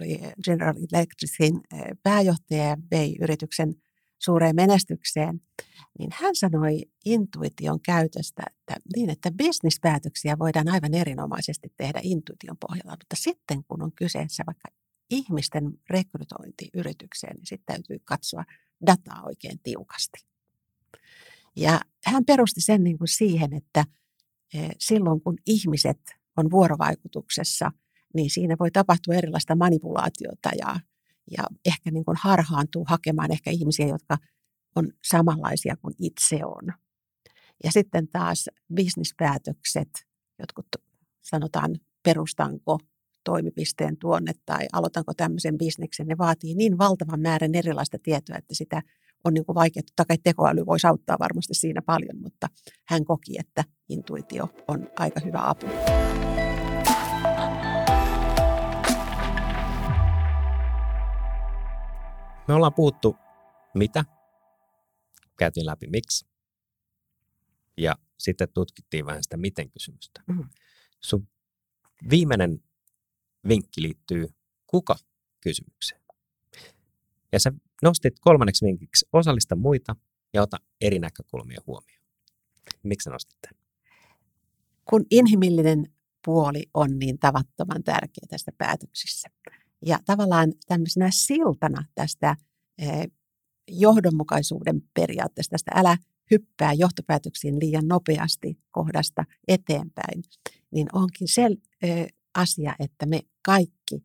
[0.00, 1.60] oli General Electricin
[2.02, 3.74] pääjohtaja ja vei yrityksen
[4.18, 5.40] suureen menestykseen,
[5.98, 12.92] niin hän sanoi intuition käytöstä, että niin, että bisnispäätöksiä voidaan aivan erinomaisesti tehdä intuition pohjalla,
[12.92, 14.68] mutta sitten kun on kyseessä vaikka
[15.10, 18.44] ihmisten rekrytointi yritykseen, niin sitten täytyy katsoa
[18.86, 20.26] dataa oikein tiukasti.
[21.56, 23.84] Ja hän perusti sen niin kuin siihen, että
[24.54, 26.00] e, silloin kun ihmiset
[26.36, 27.70] on vuorovaikutuksessa,
[28.14, 30.80] niin siinä voi tapahtua erilaista manipulaatiota ja
[31.30, 34.18] ja ehkä niin kuin harhaantuu hakemaan ehkä ihmisiä, jotka
[34.76, 36.72] on samanlaisia kuin itse on.
[37.64, 39.88] Ja sitten taas bisnispäätökset,
[40.38, 40.66] jotkut
[41.22, 42.78] sanotaan perustanko
[43.24, 48.82] toimipisteen tuonne tai aloitanko tämmöisen bisneksen, ne vaatii niin valtavan määrän erilaista tietoa, että sitä
[49.24, 52.46] on niin kuin vaikea, totta kai tekoäly voisi auttaa varmasti siinä paljon, mutta
[52.88, 55.66] hän koki, että intuitio on aika hyvä apu.
[62.48, 63.16] Me ollaan puhuttu
[63.74, 64.04] mitä,
[65.38, 66.26] käytiin läpi miksi,
[67.76, 70.22] ja sitten tutkittiin vähän sitä miten kysymystä.
[70.26, 70.48] Mm.
[71.00, 71.28] Sun
[72.10, 72.64] viimeinen
[73.48, 74.28] vinkki liittyy
[74.66, 74.96] kuka
[75.40, 76.00] kysymykseen.
[77.32, 77.52] Ja sä
[77.82, 79.96] nostit kolmanneksi vinkiksi osallista muita
[80.34, 82.02] ja ota eri näkökulmia huomioon.
[82.82, 83.62] Miksi nostit tämän?
[84.84, 85.86] Kun inhimillinen
[86.24, 89.28] puoli on niin tavattoman tärkeä tästä päätöksissä,
[89.86, 92.36] ja tavallaan tämmöisenä siltana tästä
[93.68, 95.96] johdonmukaisuuden periaatteesta, tästä älä
[96.30, 100.22] hyppää johtopäätöksiin liian nopeasti kohdasta eteenpäin,
[100.70, 101.48] niin onkin se
[102.34, 104.04] asia, että me kaikki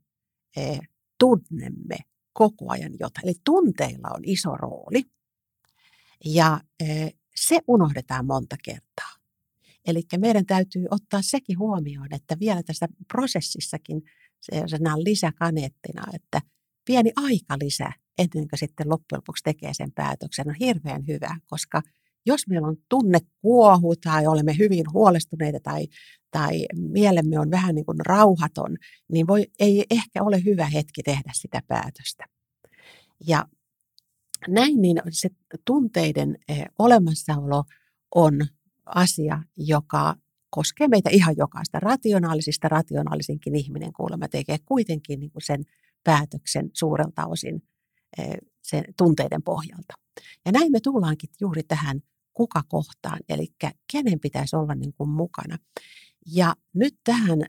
[1.19, 1.97] tunnemme
[2.37, 3.27] koko ajan jotain.
[3.27, 5.03] Eli tunteilla on iso rooli
[6.25, 6.59] ja
[7.35, 9.11] se unohdetaan monta kertaa.
[9.87, 14.01] Eli meidän täytyy ottaa sekin huomioon, että vielä tässä prosessissakin
[14.93, 16.41] on lisäkaneettina, että
[16.85, 21.81] pieni aika lisä ennen kuin sitten loppujen lopuksi tekee sen päätöksen on hirveän hyvä, koska
[22.27, 25.87] jos meillä on tunne kuohu tai olemme hyvin huolestuneita tai,
[26.31, 28.77] tai mielemme on vähän niin kuin rauhaton,
[29.11, 32.25] niin voi, ei ehkä ole hyvä hetki tehdä sitä päätöstä.
[33.27, 33.45] Ja
[34.47, 35.29] näin niin se
[35.65, 37.63] tunteiden eh, olemassaolo
[38.15, 38.33] on
[38.85, 40.15] asia, joka
[40.49, 41.79] koskee meitä ihan jokaista.
[41.79, 45.63] Rationaalisista rationaalisinkin ihminen kuulemma tekee kuitenkin niin kuin sen
[46.03, 47.63] päätöksen suurelta osin
[48.17, 49.93] eh, sen tunteiden pohjalta.
[50.45, 52.01] Ja näin me tullaankin juuri tähän
[52.37, 53.47] kuka kohtaan, eli
[53.91, 55.57] kenen pitäisi olla niin kuin mukana.
[56.25, 57.39] Ja nyt tähän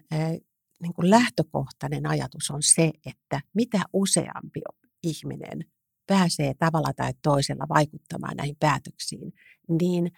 [0.83, 4.61] niin kuin lähtökohtainen ajatus on se, että mitä useampi
[5.03, 5.65] ihminen
[6.07, 9.33] pääsee tavalla tai toisella vaikuttamaan näihin päätöksiin,
[9.81, 10.11] niin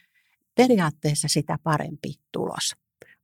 [0.54, 2.74] periaatteessa sitä parempi tulos,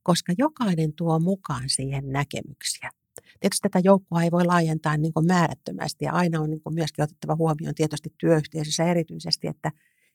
[0.03, 2.89] koska jokainen tuo mukaan siihen näkemyksiä.
[3.39, 7.75] Tietysti tätä joukkoa ei voi laajentaa niin määrättömästi ja aina on niin myöskin otettava huomioon
[7.75, 9.71] tietysti työyhteisössä erityisesti, että,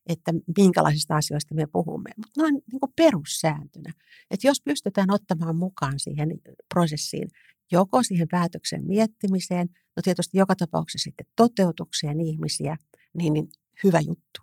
[0.06, 2.10] että minkälaisista asioista me puhumme.
[2.16, 3.92] Mutta noin niin kuin perussääntönä,
[4.30, 6.40] että jos pystytään ottamaan mukaan siihen
[6.74, 7.28] prosessiin
[7.72, 12.76] joko siihen päätöksen miettimiseen, no tietysti joka tapauksessa sitten toteutukseen ihmisiä,
[13.14, 13.48] niin, niin
[13.84, 14.40] hyvä juttu.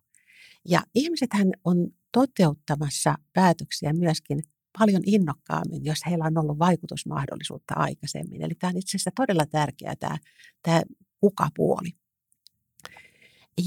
[0.65, 4.43] Ja ihmisethän on toteuttamassa päätöksiä myöskin
[4.79, 8.41] paljon innokkaammin, jos heillä on ollut vaikutusmahdollisuutta aikaisemmin.
[8.41, 10.17] Eli tämä on itse asiassa todella tärkeää tämä,
[10.63, 10.81] tämä
[11.19, 11.89] kuka-puoli.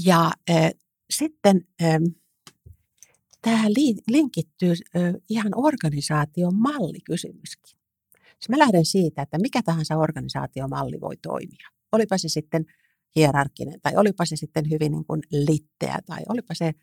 [0.05, 0.71] Ja äh,
[1.17, 1.99] sitten äh,
[3.41, 3.71] tähän
[4.07, 4.73] linkittyy
[5.29, 7.77] ihan organisaation mallikysymyskin.
[8.13, 11.67] Siis mä lähden siitä, että mikä tahansa organisaatiomalli voi toimia.
[11.91, 12.65] Olipa se sitten
[13.15, 16.73] hierarkkinen tai olipa se sitten hyvin niin kuin litteä tai olipa se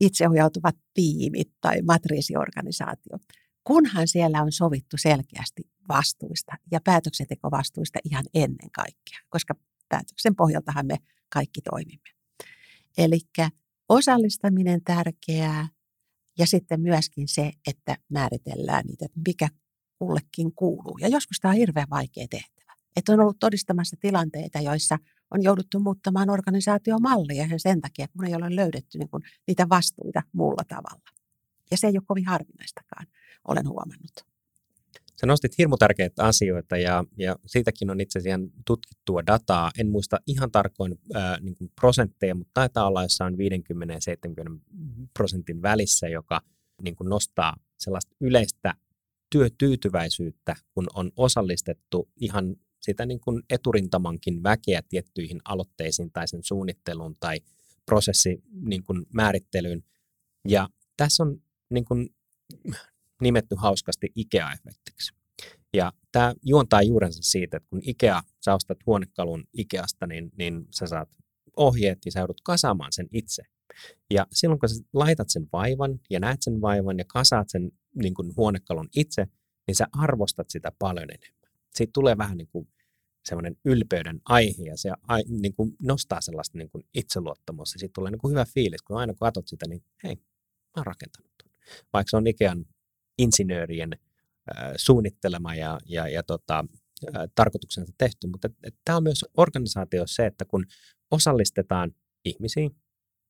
[0.00, 3.18] itseohjautuvat tiimit tai matriisiorganisaatio,
[3.64, 9.54] kunhan siellä on sovittu selkeästi vastuista ja päätöksentekovastuista ihan ennen kaikkea, koska
[9.88, 10.96] päätöksen pohjaltahan me
[11.28, 12.21] kaikki toimimme.
[12.98, 13.20] Eli
[13.88, 15.68] osallistaminen tärkeää
[16.38, 19.48] ja sitten myöskin se, että määritellään niitä, että mikä
[19.98, 20.98] kullekin kuuluu.
[21.00, 22.72] Ja joskus tämä on hirveän vaikea tehtävä.
[22.96, 24.98] Että on ollut todistamassa tilanteita, joissa
[25.30, 30.64] on jouduttu muuttamaan organisaatiomallia sen takia, kun ei ole löydetty niin kuin niitä vastuita muulla
[30.68, 31.10] tavalla.
[31.70, 33.06] Ja se ei ole kovin harvinaistakaan,
[33.48, 34.31] olen huomannut.
[35.20, 39.70] Sä nostit hirmu tärkeitä asioita ja, ja siitäkin on itse asiassa tutkittua dataa.
[39.78, 44.64] En muista ihan tarkoin ää, niin kuin prosentteja, mutta taitaa olla jossain 50 ja 70
[45.14, 46.40] prosentin välissä, joka
[46.82, 48.74] niin kuin nostaa sellaista yleistä
[49.30, 57.16] työtyytyväisyyttä, kun on osallistettu ihan sitä niin kuin eturintamankin väkeä tiettyihin aloitteisiin tai sen suunnitteluun
[57.20, 57.40] tai
[57.86, 59.84] prosessi niin määrittelyyn.
[60.48, 62.08] Ja tässä on niin kuin
[63.22, 65.14] nimetty hauskasti IKEA-efektiksi.
[65.74, 70.86] Ja tämä juontaa juurensa siitä, että kun IKEA, sä ostat huonekalun IKEAsta, niin, niin sä
[70.86, 71.08] saat
[71.56, 73.42] ohjeet ja sä joudut kasaamaan sen itse.
[74.10, 78.14] Ja silloin kun sä laitat sen vaivan ja näet sen vaivan ja kasaat sen niin
[78.14, 79.26] kuin huonekalun itse,
[79.66, 81.52] niin sä arvostat sitä paljon enemmän.
[81.74, 82.68] Siitä tulee vähän niin kuin
[83.24, 87.78] semmoinen ylpeyden aihe ja se ai, niin kuin nostaa sellaista niin kuin itseluottamusta.
[87.78, 90.22] Siitä tulee niin kuin hyvä fiilis, kun aina katsot sitä, niin hei, mä
[90.76, 91.32] oon rakentanut.
[91.92, 92.66] Vaikka se on Ikean
[93.22, 93.90] insinöörien
[94.76, 96.64] suunnittelema ja, ja, ja tota,
[97.34, 98.48] tarkoituksensa tehty, mutta
[98.84, 100.66] tämä on myös organisaatio se, että kun
[101.10, 102.70] osallistetaan ihmisiä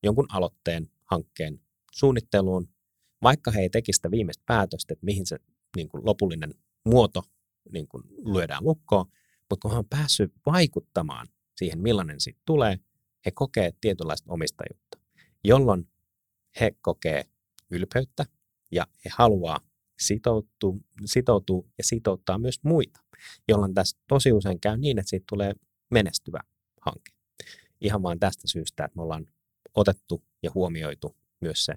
[0.03, 1.61] jonkun aloitteen, hankkeen
[1.93, 2.69] suunnitteluun,
[3.23, 5.39] vaikka he ei tekisi sitä viimeistä päätöstä, että mihin se
[5.77, 7.23] niin kuin lopullinen muoto
[7.73, 8.03] niin kuin
[8.35, 9.07] lyödään lukkoon,
[9.51, 12.79] mutta kun he on päässyt vaikuttamaan siihen, millainen siitä tulee,
[13.27, 14.99] he kokee tietynlaista omistajuutta,
[15.45, 15.89] jolloin
[16.61, 17.25] he kokee
[17.71, 18.27] ylpeyttä
[18.71, 19.61] ja he haluaa
[20.03, 23.01] sitoutua, sitoutua ja sitouttaa myös muita,
[23.49, 25.53] jolloin tässä tosi usein käy niin, että siitä tulee
[25.91, 26.41] menestyvä
[26.81, 27.13] hanke.
[27.81, 29.27] Ihan vain tästä syystä, että me ollaan
[29.75, 31.75] otettu ja huomioitu myös se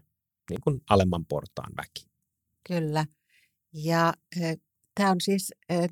[0.50, 2.10] niin kuin alemman portaan väki.
[2.68, 3.06] Kyllä.
[3.74, 4.56] Ja äh,
[4.96, 5.90] tämä on siis äh,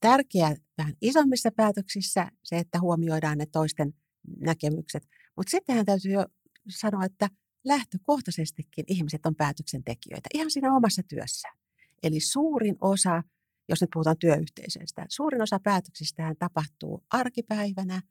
[0.00, 3.94] tärkeää vähän isommissa päätöksissä se, että huomioidaan ne toisten
[4.40, 5.08] näkemykset.
[5.36, 6.26] Mutta sittenhän täytyy jo
[6.68, 7.28] sanoa, että
[7.64, 11.58] lähtökohtaisestikin ihmiset on päätöksentekijöitä ihan siinä omassa työssään.
[12.02, 13.22] Eli suurin osa,
[13.68, 18.02] jos nyt puhutaan työyhteisöistä, suurin osa päätöksistä tapahtuu arkipäivänä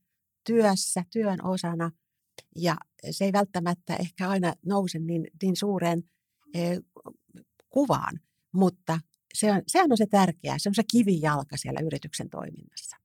[0.43, 1.91] työssä, työn osana
[2.55, 2.75] ja
[3.11, 6.03] se ei välttämättä ehkä aina nouse niin, niin suureen
[6.53, 6.79] eh,
[7.69, 8.19] kuvaan,
[8.53, 8.99] mutta
[9.33, 12.97] se on, sehän on se tärkeää, se on se kivijalka siellä yrityksen toiminnassa.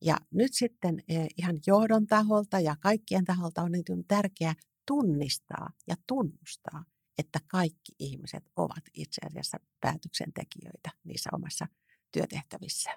[0.00, 4.54] Ja nyt sitten eh, ihan johdon taholta ja kaikkien taholta on niin tärkeää
[4.86, 6.84] tunnistaa ja tunnustaa,
[7.22, 11.66] että kaikki ihmiset ovat itse asiassa päätöksentekijöitä niissä omassa
[12.12, 12.90] työtehtävissä.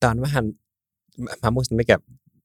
[0.00, 0.44] Tämä on vähän,
[1.42, 1.98] mä muistan mikä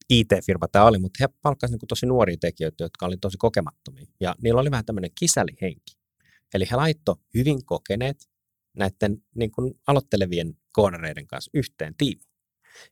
[0.09, 4.05] IT-firma tämä oli, mutta he palkkasivat niin tosi nuoria tekijöitä, jotka oli tosi kokemattomia.
[4.19, 5.97] Ja niillä oli vähän tämmöinen kisälihenki.
[6.53, 8.29] Eli he laitto hyvin kokeneet
[8.77, 12.29] näiden niin kuin aloittelevien koodareiden kanssa yhteen tiimiin.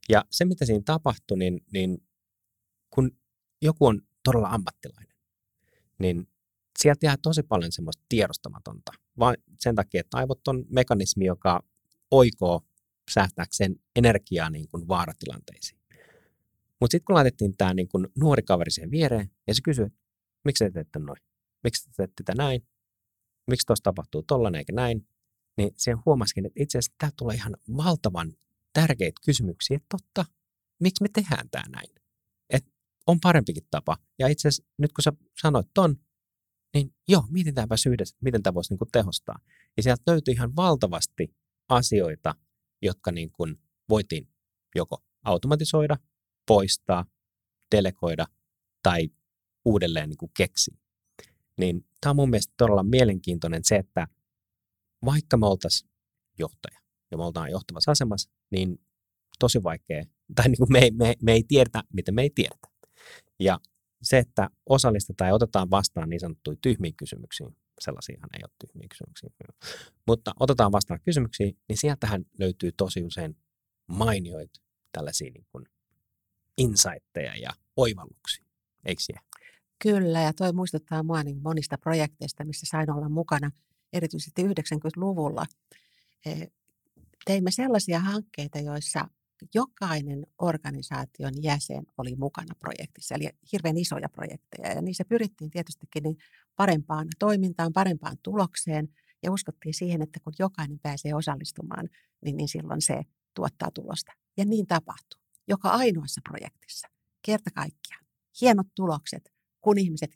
[0.10, 1.98] Ja se, mitä siinä tapahtui, niin, niin
[2.89, 3.12] kun
[3.62, 5.17] joku on todella ammattilainen,
[6.00, 6.28] niin
[6.84, 11.63] sieltä jää tosi paljon semmoista tiedostamatonta, vaan sen takia, että aivot on mekanismi, joka
[12.12, 12.62] oikoo
[13.12, 15.80] säästääkseen energiaa niin kuin vaaratilanteisiin.
[16.80, 20.00] Mutta sitten kun laitettiin tämä niin kuin nuori kaveri siihen viereen, ja se kysyi, että
[20.46, 21.22] miksi te teette noin?
[21.63, 22.67] Miksi te teette tätä näin?
[23.48, 25.08] Miksi tuossa tapahtuu tollainen eikä näin?
[25.58, 28.34] Niin siihen huomasikin, että itse asiassa tämä tulee ihan valtavan
[28.74, 30.26] tärkeitä kysymyksiä, että totta,
[30.80, 31.89] miksi me tehdään tämä näin?
[32.50, 32.65] Et
[33.08, 33.98] on parempikin tapa.
[34.19, 35.96] Ja itse asiassa nyt kun sä sanoit ton,
[36.74, 39.40] niin joo, mietitäänpä yhdessä, miten tämä voisi niin tehostaa.
[39.78, 41.36] Ja sieltä löytyi ihan valtavasti
[41.70, 42.36] asioita,
[42.82, 43.56] jotka niin kuin
[43.90, 44.28] voitiin
[44.76, 45.98] joko automatisoida,
[46.48, 47.06] poistaa,
[47.76, 48.26] delegoida
[48.84, 49.10] tai
[49.66, 50.78] uudelleen niin kuin keksiä.
[51.58, 54.08] Niin tämä on mun mielestä todella mielenkiintoinen se, että
[55.06, 55.92] vaikka me oltaisiin
[56.40, 56.80] johtaja
[57.12, 58.80] ja me oltaan johtavassa asemassa, niin
[59.40, 60.04] tosi vaikea,
[60.36, 62.68] tai niin kuin me, me, me ei tiedetä, miten me ei tiedetä.
[63.40, 63.60] Ja
[64.04, 67.48] se, että osallistetaan ja otetaan vastaan niin sanottuja tyhmiä kysymyksiä,
[67.82, 69.30] sellaisiahan ei ole tyhmiä kysymyksiä,
[70.08, 73.38] mutta otetaan vastaan kysymyksiä, niin sieltähän löytyy tosi usein
[73.88, 74.62] mainioita
[74.92, 75.66] tällaisia niin kuin
[76.58, 78.46] insightteja ja oivalluksia,
[78.86, 79.24] eikö siellä?
[79.84, 83.52] Kyllä, ja toi muistuttaa mua niin monista projekteista, missä sain olla mukana,
[83.94, 85.46] erityisesti 90-luvulla.
[86.26, 86.48] E,
[87.26, 89.08] teimme sellaisia hankkeita, joissa
[89.54, 94.74] jokainen organisaation jäsen oli mukana projektissa, eli hirveän isoja projekteja.
[94.74, 96.18] Ja niissä pyrittiin tietystikin niin
[96.56, 98.90] parempaan toimintaan, parempaan tulokseen,
[99.24, 101.90] ja uskottiin siihen, että kun jokainen pääsee osallistumaan,
[102.26, 103.02] niin, niin silloin se
[103.34, 104.12] tuottaa tulosta.
[104.38, 105.22] Ja niin tapahtui.
[105.48, 106.88] Joka ainoassa projektissa.
[107.26, 108.06] Kerta kaikkiaan.
[108.42, 110.12] Hienot tulokset, kun ihmiset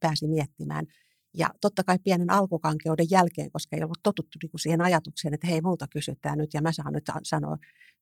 [0.00, 0.86] pääsi miettimään.
[1.34, 5.60] Ja totta kai pienen alkukankeuden jälkeen, koska ei ollut totuttu niin siihen ajatukseen, että hei,
[5.60, 7.56] multa kysytään nyt ja mä saan nyt sanoa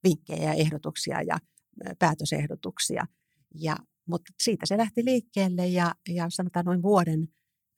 [0.04, 1.38] vinkkejä ja ehdotuksia ja
[1.98, 3.04] päätösehdotuksia.
[3.54, 7.28] Ja, mutta siitä se lähti liikkeelle ja, ja sanotaan noin vuoden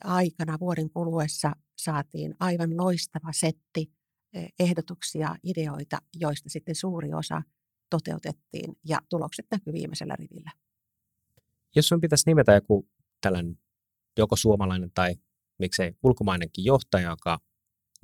[0.04, 3.92] aikana, vuoden kuluessa saatiin aivan loistava setti
[4.58, 7.42] ehdotuksia, ideoita, joista sitten suuri osa
[7.90, 10.50] toteutettiin ja tulokset näkyy viimeisellä rivillä.
[11.76, 12.88] Jos sun pitäisi nimetä joku
[13.20, 13.58] tällainen
[14.18, 15.14] joko suomalainen tai
[15.58, 17.38] miksei ulkomainenkin johtaja, joka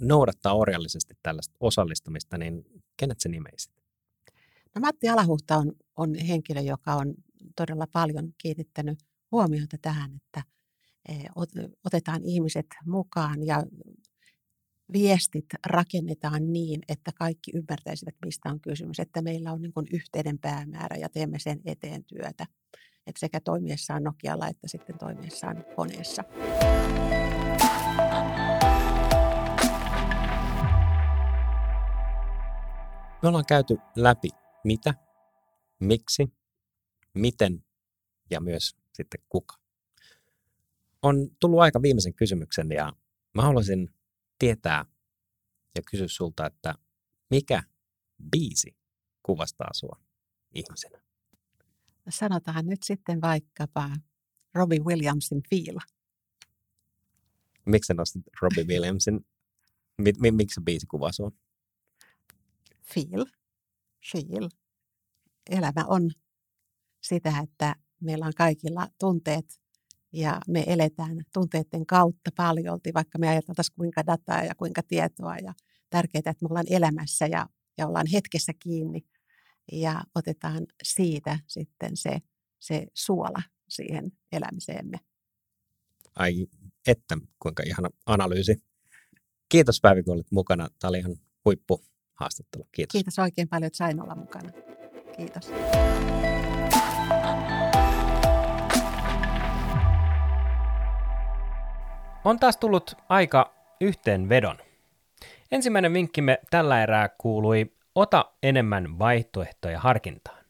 [0.01, 2.65] noudattaa orjallisesti tällaista osallistamista, niin
[2.97, 3.73] kenet se nimeisit?
[4.75, 7.15] No Matti Alahuhta on, on henkilö, joka on
[7.57, 8.99] todella paljon kiinnittänyt
[9.33, 10.43] huomiota tähän, että
[11.09, 11.13] e,
[11.85, 13.63] otetaan ihmiset mukaan ja
[14.93, 20.39] viestit rakennetaan niin, että kaikki ymmärtäisivät, mistä on kysymys, että meillä on niin kuin yhteinen
[20.39, 22.47] päämäärä ja teemme sen eteen työtä.
[23.07, 26.25] Että sekä toimiessaan Nokialla että sitten toimiessaan koneessa.
[33.23, 34.29] Me ollaan käyty läpi
[34.65, 34.95] mitä,
[35.81, 36.33] miksi,
[37.15, 37.65] miten
[38.31, 39.55] ja myös sitten kuka.
[41.03, 42.93] On tullut aika viimeisen kysymyksen ja
[43.35, 43.95] mä haluaisin
[44.39, 44.85] tietää
[45.75, 46.75] ja kysyä sulta, että
[47.31, 47.63] mikä
[48.31, 48.77] biisi
[49.23, 50.01] kuvastaa sua
[50.55, 51.01] ihmisenä?
[52.09, 53.91] Sanotaan nyt sitten vaikkapa
[54.55, 55.79] Robbie Williamsin Feel.
[57.67, 59.27] Miksi nostit Robbie Williamsin?
[60.33, 61.31] Miksi se biisi kuvaa sua?
[62.95, 63.27] Feel.
[64.13, 64.49] Feel.
[65.51, 66.11] Elämä on
[67.03, 69.61] sitä, että meillä on kaikilla tunteet
[70.13, 75.55] ja me eletään tunteiden kautta paljolti, vaikka me ajateltaisiin kuinka dataa ja kuinka tietoa ja
[75.91, 77.47] tärkeää, että me ollaan elämässä ja,
[77.79, 79.01] ja ollaan hetkessä kiinni
[79.73, 82.19] ja otetaan siitä sitten se,
[82.59, 84.99] se suola siihen elämiseemme.
[86.15, 86.47] Ai
[86.87, 88.57] että, kuinka ihana analyysi.
[89.49, 90.69] Kiitos Päivi, kun olit mukana.
[90.79, 91.85] Tämä oli ihan huippu
[92.19, 92.69] haastattelu.
[92.73, 92.93] Kiitos.
[92.93, 94.51] Kiitos oikein paljon, että sain olla mukana.
[95.17, 95.51] Kiitos.
[102.25, 104.57] On taas tullut aika yhteenvedon.
[105.53, 110.45] Ensimmäinen vinkkimme tällä erää kuului ota enemmän vaihtoehtoja harkintaan.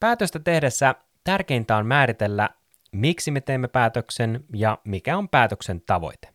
[0.00, 2.50] Päätöstä tehdessä tärkeintä on määritellä,
[2.92, 6.31] miksi me teemme päätöksen ja mikä on päätöksen tavoite.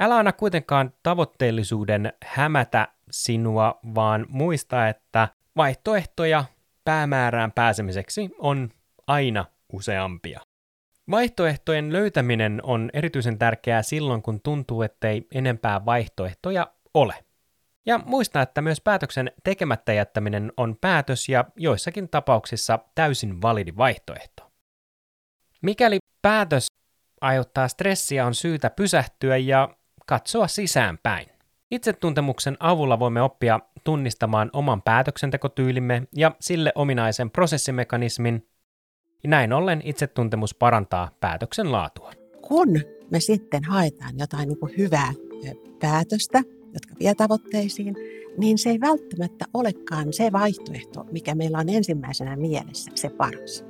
[0.00, 6.44] Älä anna kuitenkaan tavoitteellisuuden hämätä sinua, vaan muista, että vaihtoehtoja
[6.84, 8.70] päämäärään pääsemiseksi on
[9.06, 10.40] aina useampia.
[11.10, 17.14] Vaihtoehtojen löytäminen on erityisen tärkeää silloin, kun tuntuu, ettei enempää vaihtoehtoja ole.
[17.86, 24.50] Ja muista, että myös päätöksen tekemättä jättäminen on päätös ja joissakin tapauksissa täysin validi vaihtoehto.
[25.62, 26.66] Mikäli päätös
[27.20, 29.68] aiheuttaa stressiä, on syytä pysähtyä ja
[30.06, 31.26] katsoa sisäänpäin.
[31.70, 38.48] Itsetuntemuksen avulla voimme oppia tunnistamaan oman päätöksentekotyylimme ja sille ominaisen prosessimekanismin,
[39.22, 42.12] ja näin ollen itsetuntemus parantaa päätöksen laatua.
[42.48, 42.68] Kun
[43.10, 45.12] me sitten haetaan jotain niin kuin hyvää
[45.80, 46.42] päätöstä,
[46.74, 47.96] jotka vie tavoitteisiin,
[48.38, 53.64] niin se ei välttämättä olekaan se vaihtoehto, mikä meillä on ensimmäisenä mielessä, se paras.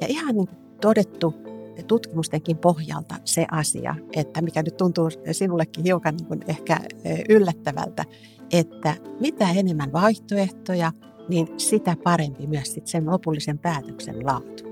[0.00, 0.48] Ja ihan niin
[0.80, 1.34] todettu
[1.82, 6.80] tutkimustenkin pohjalta se asia, että mikä nyt tuntuu sinullekin hiukan niin ehkä
[7.28, 8.04] yllättävältä,
[8.52, 10.92] että mitä enemmän vaihtoehtoja,
[11.28, 14.64] niin sitä parempi myös sit sen lopullisen päätöksen laatu.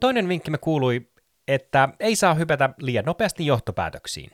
[0.00, 1.10] Toinen vinkki me kuului,
[1.48, 4.30] että ei saa hypätä liian nopeasti johtopäätöksiin.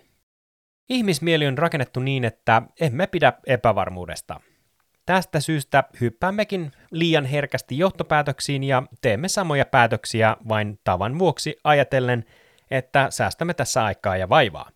[0.89, 4.41] Ihmismieli on rakennettu niin, että emme pidä epävarmuudesta.
[5.07, 12.25] Tästä syystä hyppäämmekin liian herkästi johtopäätöksiin ja teemme samoja päätöksiä vain tavan vuoksi ajatellen,
[12.71, 14.71] että säästämme tässä aikaa ja vaivaa.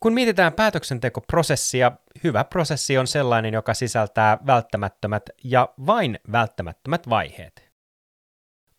[0.00, 1.92] Kun mietitään päätöksentekoprosessia,
[2.24, 7.70] hyvä prosessi on sellainen, joka sisältää välttämättömät ja vain välttämättömät vaiheet.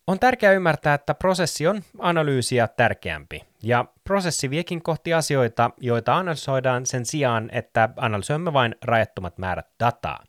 [0.06, 6.86] On tärkeää ymmärtää, että prosessi on analyysiä tärkeämpi, ja prosessi viekin kohti asioita, joita analysoidaan
[6.86, 10.24] sen sijaan, että analysoimme vain rajattomat määrät dataa.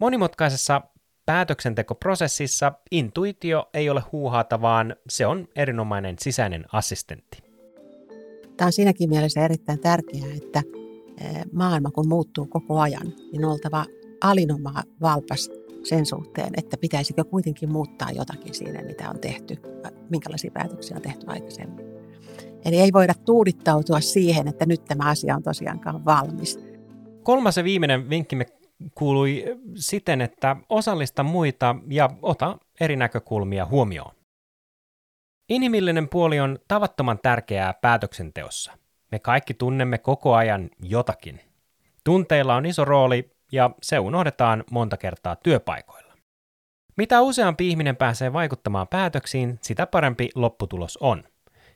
[0.00, 0.80] Monimutkaisessa
[1.26, 7.38] päätöksentekoprosessissa intuitio ei ole huuhaata, vaan se on erinomainen sisäinen assistentti.
[8.56, 10.62] Tämä on siinäkin mielessä erittäin tärkeää, että
[11.52, 13.84] maailma kun muuttuu koko ajan, niin on oltava
[14.20, 15.50] alinomaa valpas
[15.84, 19.56] sen suhteen, että pitäisikö kuitenkin muuttaa jotakin siinä, mitä on tehty,
[20.10, 21.86] minkälaisia päätöksiä on tehty aikaisemmin.
[22.64, 26.58] Eli ei voida tuudittautua siihen, että nyt tämä asia on tosiaankaan valmis.
[27.22, 28.46] Kolmas ja viimeinen vinkkimme
[28.94, 34.14] kuului siten, että osallista muita ja ota eri näkökulmia huomioon.
[35.48, 38.72] Inhimillinen puoli on tavattoman tärkeää päätöksenteossa.
[39.12, 41.40] Me kaikki tunnemme koko ajan jotakin.
[42.04, 46.14] Tunteilla on iso rooli ja se unohdetaan monta kertaa työpaikoilla.
[46.96, 51.24] Mitä useampi ihminen pääsee vaikuttamaan päätöksiin, sitä parempi lopputulos on.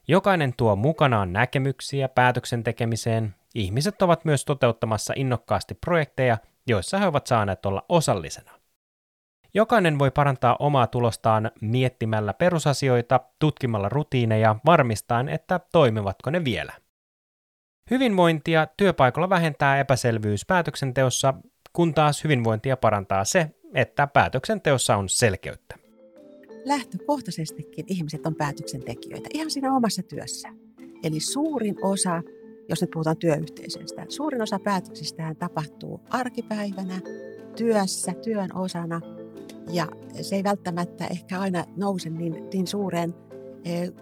[0.09, 3.35] Jokainen tuo mukanaan näkemyksiä päätöksen tekemiseen.
[3.55, 8.51] Ihmiset ovat myös toteuttamassa innokkaasti projekteja, joissa he ovat saaneet olla osallisena.
[9.55, 16.73] Jokainen voi parantaa omaa tulostaan miettimällä perusasioita, tutkimalla rutiineja, varmistaen, että toimivatko ne vielä.
[17.91, 21.35] Hyvinvointia työpaikalla vähentää epäselvyys päätöksenteossa
[21.75, 25.77] kun taas hyvinvointia parantaa se, että päätöksenteossa on selkeyttä.
[26.65, 30.49] Lähtökohtaisestikin ihmiset on päätöksentekijöitä ihan siinä omassa työssä.
[31.03, 32.23] Eli suurin osa,
[32.69, 37.01] jos nyt puhutaan työyhteisöstä, suurin osa päätöksistä tapahtuu arkipäivänä,
[37.57, 39.01] työssä, työn osana.
[39.71, 39.87] Ja
[40.23, 43.15] se ei välttämättä ehkä aina nouse niin, niin suureen
[43.65, 43.93] eh,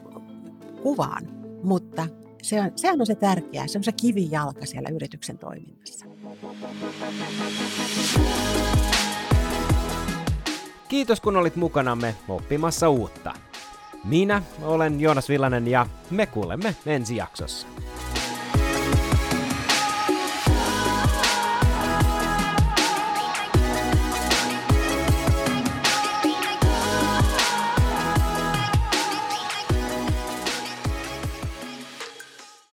[0.82, 1.28] kuvaan,
[1.62, 2.08] mutta
[2.42, 6.06] se on, sehän on se tärkeää, se on se kivijalka siellä yrityksen toiminnassa.
[10.88, 13.34] Kiitos kun olit mukanamme oppimassa uutta.
[14.04, 17.66] Minä olen Joonas Villanen ja me kuulemme ensi jaksossa.